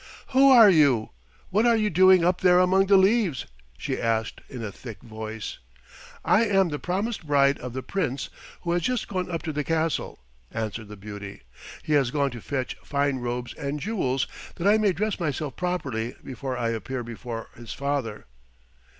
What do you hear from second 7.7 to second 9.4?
the Prince who has just gone